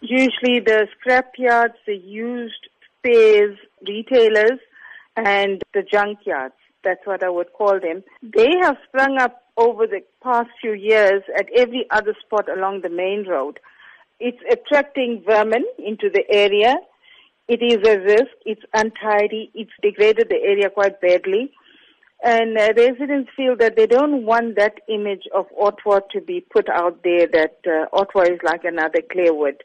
Usually 0.00 0.60
the 0.60 0.86
scrapyards, 0.96 1.74
the 1.86 1.96
used 1.96 2.68
spares 2.98 3.56
retailers, 3.86 4.60
and 5.16 5.62
the 5.72 5.82
junkyards. 5.82 6.52
That's 6.84 7.04
what 7.04 7.24
I 7.24 7.30
would 7.30 7.52
call 7.52 7.80
them. 7.80 8.04
They 8.22 8.52
have 8.62 8.76
sprung 8.88 9.18
up 9.18 9.42
over 9.56 9.86
the 9.86 10.02
past 10.22 10.50
few 10.60 10.74
years 10.74 11.22
at 11.36 11.46
every 11.56 11.86
other 11.90 12.14
spot 12.24 12.48
along 12.48 12.82
the 12.82 12.90
main 12.90 13.26
road. 13.26 13.58
It's 14.20 14.38
attracting 14.50 15.22
vermin 15.26 15.64
into 15.78 16.10
the 16.10 16.24
area. 16.30 16.76
It 17.48 17.62
is 17.62 17.78
a 17.88 17.98
risk. 17.98 18.32
It's 18.44 18.62
untidy. 18.74 19.50
It's 19.54 19.70
degraded 19.82 20.28
the 20.28 20.36
area 20.42 20.70
quite 20.70 21.00
badly. 21.00 21.52
And 22.22 22.56
uh, 22.56 22.72
residents 22.76 23.30
feel 23.36 23.56
that 23.56 23.76
they 23.76 23.86
don't 23.86 24.24
want 24.24 24.56
that 24.56 24.80
image 24.88 25.24
of 25.34 25.46
Ottawa 25.58 26.00
to 26.12 26.20
be 26.20 26.40
put 26.40 26.68
out 26.68 27.02
there 27.02 27.26
that 27.26 27.58
uh, 27.66 27.86
Ottawa 27.92 28.22
is 28.24 28.40
like 28.42 28.64
another 28.64 29.00
Clairwood. 29.12 29.62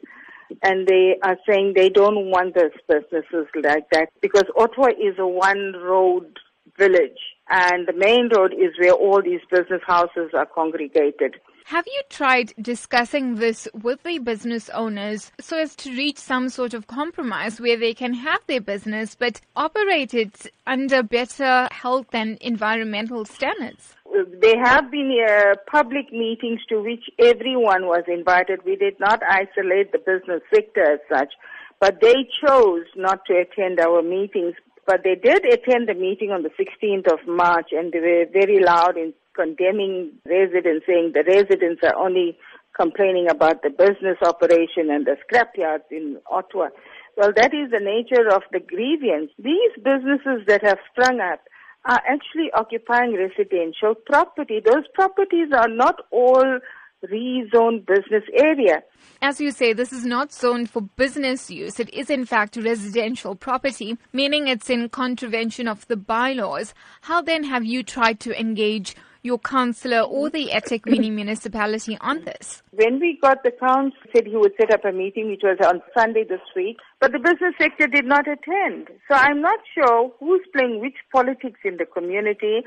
And 0.62 0.86
they 0.86 1.16
are 1.22 1.36
saying 1.48 1.74
they 1.76 1.88
don't 1.88 2.30
want 2.30 2.54
those 2.54 2.72
businesses 2.88 3.46
like 3.54 3.88
that 3.92 4.08
because 4.20 4.44
Ottawa 4.56 4.88
is 4.88 5.18
a 5.18 5.26
one 5.26 5.74
road 5.82 6.38
village 6.78 7.18
and 7.50 7.86
the 7.86 7.92
main 7.92 8.30
road 8.34 8.52
is 8.52 8.72
where 8.78 8.92
all 8.92 9.22
these 9.22 9.40
business 9.50 9.82
houses 9.86 10.30
are 10.34 10.46
congregated. 10.46 11.36
Have 11.66 11.86
you 11.86 12.02
tried 12.10 12.52
discussing 12.60 13.36
this 13.36 13.68
with 13.72 14.02
the 14.02 14.18
business 14.18 14.68
owners 14.70 15.30
so 15.40 15.58
as 15.58 15.76
to 15.76 15.90
reach 15.90 16.18
some 16.18 16.48
sort 16.48 16.74
of 16.74 16.86
compromise 16.86 17.60
where 17.60 17.76
they 17.78 17.94
can 17.94 18.14
have 18.14 18.40
their 18.46 18.60
business 18.60 19.14
but 19.14 19.40
operate 19.54 20.12
it 20.12 20.52
under 20.66 21.02
better 21.02 21.68
health 21.70 22.08
and 22.12 22.36
environmental 22.38 23.24
standards? 23.24 23.94
There 24.12 24.62
have 24.62 24.90
been 24.90 25.10
uh, 25.26 25.54
public 25.70 26.12
meetings 26.12 26.60
to 26.68 26.82
which 26.82 27.04
everyone 27.18 27.86
was 27.86 28.04
invited. 28.06 28.60
We 28.62 28.76
did 28.76 29.00
not 29.00 29.22
isolate 29.26 29.92
the 29.92 29.98
business 29.98 30.42
sector 30.54 30.82
as 30.82 31.00
such, 31.10 31.32
but 31.80 32.00
they 32.02 32.28
chose 32.44 32.84
not 32.94 33.24
to 33.26 33.38
attend 33.40 33.80
our 33.80 34.02
meetings. 34.02 34.54
But 34.86 35.02
they 35.02 35.14
did 35.14 35.46
attend 35.46 35.88
the 35.88 35.94
meeting 35.94 36.30
on 36.30 36.42
the 36.42 36.50
16th 36.50 37.10
of 37.10 37.26
March 37.26 37.70
and 37.72 37.90
they 37.90 38.00
were 38.00 38.26
very 38.30 38.62
loud 38.62 38.98
in 38.98 39.14
condemning 39.34 40.12
residents, 40.26 40.84
saying 40.86 41.12
the 41.14 41.24
residents 41.26 41.80
are 41.82 41.96
only 41.96 42.36
complaining 42.78 43.28
about 43.30 43.62
the 43.62 43.70
business 43.70 44.18
operation 44.22 44.90
and 44.90 45.06
the 45.06 45.16
scrapyards 45.24 45.90
in 45.90 46.18
Ottawa. 46.30 46.68
Well, 47.16 47.32
that 47.36 47.54
is 47.54 47.70
the 47.70 47.80
nature 47.80 48.28
of 48.28 48.42
the 48.52 48.60
grievance. 48.60 49.30
These 49.38 49.72
businesses 49.82 50.44
that 50.48 50.62
have 50.64 50.78
sprung 50.90 51.20
up 51.20 51.40
are 51.84 52.02
actually 52.08 52.50
occupying 52.54 53.14
residential 53.14 53.94
property. 53.94 54.60
Those 54.64 54.84
properties 54.94 55.48
are 55.52 55.68
not 55.68 56.02
all 56.10 56.60
rezoned 57.04 57.86
business 57.86 58.22
area. 58.34 58.82
As 59.20 59.40
you 59.40 59.50
say, 59.50 59.72
this 59.72 59.92
is 59.92 60.04
not 60.04 60.32
zoned 60.32 60.70
for 60.70 60.82
business 60.82 61.50
use. 61.50 61.80
It 61.80 61.92
is 61.92 62.10
in 62.10 62.24
fact 62.24 62.56
residential 62.56 63.34
property, 63.34 63.96
meaning 64.12 64.46
it's 64.46 64.70
in 64.70 64.88
contravention 64.88 65.66
of 65.66 65.86
the 65.88 65.96
bylaws. 65.96 66.74
How 67.02 67.22
then 67.22 67.44
have 67.44 67.64
you 67.64 67.82
tried 67.82 68.20
to 68.20 68.38
engage 68.38 68.94
your 69.22 69.38
councillor 69.38 70.00
or 70.00 70.30
the 70.30 70.48
eThekwini 70.48 71.12
municipality 71.12 71.96
on 72.00 72.24
this? 72.24 72.62
When 72.72 72.98
we 72.98 73.18
got 73.22 73.42
the 73.44 73.52
council 73.52 73.98
said 74.14 74.26
he 74.26 74.36
would 74.36 74.52
set 74.60 74.72
up 74.72 74.84
a 74.84 74.92
meeting, 74.92 75.30
which 75.30 75.42
was 75.42 75.58
on 75.64 75.80
Sunday 75.96 76.24
this 76.24 76.40
week, 76.56 76.78
but 77.00 77.12
the 77.12 77.18
business 77.18 77.54
sector 77.58 77.86
did 77.86 78.04
not 78.04 78.26
attend. 78.26 78.88
So 79.08 79.14
I'm 79.14 79.40
not 79.40 79.60
sure 79.74 80.12
who's 80.18 80.42
playing 80.54 80.80
which 80.80 80.96
politics 81.12 81.60
in 81.64 81.76
the 81.76 81.86
community. 81.86 82.62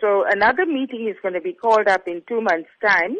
So 0.00 0.24
another 0.28 0.66
meeting 0.66 1.08
is 1.08 1.16
going 1.22 1.34
to 1.34 1.40
be 1.40 1.52
called 1.52 1.88
up 1.88 2.08
in 2.08 2.22
two 2.28 2.40
months' 2.40 2.70
time 2.84 3.16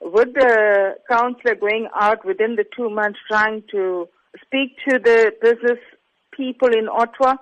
with 0.00 0.32
the 0.34 0.94
councillor 1.10 1.54
going 1.54 1.88
out 1.98 2.24
within 2.24 2.56
the 2.56 2.64
two 2.76 2.90
months 2.90 3.18
trying 3.30 3.62
to 3.70 4.08
speak 4.44 4.76
to 4.88 4.98
the 4.98 5.32
business 5.42 5.78
people 6.36 6.68
in 6.68 6.88
Ottawa 6.88 7.36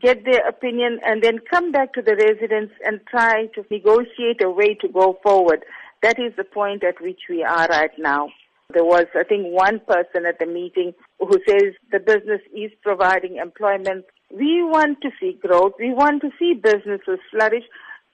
get 0.00 0.24
their 0.24 0.46
opinion, 0.46 1.00
and 1.04 1.22
then 1.22 1.38
come 1.50 1.72
back 1.72 1.92
to 1.94 2.02
the 2.02 2.16
residents 2.16 2.74
and 2.84 3.00
try 3.08 3.46
to 3.54 3.64
negotiate 3.70 4.42
a 4.42 4.50
way 4.50 4.74
to 4.74 4.88
go 4.88 5.18
forward. 5.22 5.64
That 6.02 6.18
is 6.18 6.32
the 6.36 6.44
point 6.44 6.84
at 6.84 7.00
which 7.00 7.20
we 7.28 7.42
are 7.42 7.66
right 7.68 7.90
now. 7.98 8.28
There 8.74 8.84
was, 8.84 9.06
I 9.14 9.22
think, 9.22 9.46
one 9.46 9.80
person 9.80 10.26
at 10.26 10.38
the 10.38 10.46
meeting 10.46 10.92
who 11.20 11.38
says 11.48 11.74
the 11.92 12.00
business 12.00 12.40
is 12.54 12.72
providing 12.82 13.36
employment. 13.36 14.04
We 14.30 14.62
want 14.62 15.00
to 15.02 15.10
see 15.20 15.38
growth. 15.40 15.74
We 15.78 15.92
want 15.92 16.20
to 16.22 16.30
see 16.38 16.54
businesses 16.54 17.20
flourish, 17.30 17.64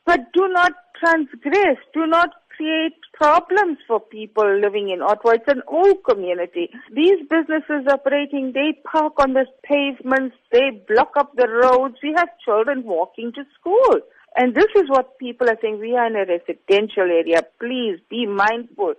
but 0.05 0.33
do 0.33 0.49
not 0.49 0.73
transgress. 0.99 1.79
Do 1.95 2.07
not 2.07 2.31
create 2.57 2.95
problems 3.15 3.79
for 3.87 4.01
people 4.01 4.61
living 4.61 4.91
in 4.91 5.03
Ottawa. 5.03 5.35
It's 5.35 5.49
an 5.49 5.63
old 5.67 6.05
community. 6.09 6.71
These 6.95 7.27
businesses 7.29 7.87
operating, 7.91 8.53
they 8.53 8.79
park 8.85 9.15
on 9.19 9.33
the 9.33 9.47
pavements, 9.65 10.37
they 10.53 10.83
block 10.89 11.13
up 11.17 11.33
the 11.37 11.49
roads. 11.49 11.97
We 12.03 12.15
have 12.17 12.29
children 12.45 12.85
walking 12.85 13.33
to 13.35 13.45
school. 13.59 14.01
And 14.35 14.55
this 14.55 14.69
is 14.77 14.85
what 14.89 15.19
people 15.19 15.49
are 15.49 15.59
saying. 15.61 15.79
We 15.79 15.95
are 15.95 16.07
in 16.07 16.17
a 16.17 16.25
residential 16.25 17.05
area. 17.05 17.43
Please 17.61 17.99
be 18.09 18.27
mindful. 18.27 18.95